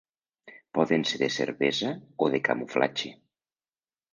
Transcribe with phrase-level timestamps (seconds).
[0.77, 1.91] Poden ser de cervesa
[2.25, 3.13] o de camuflatge.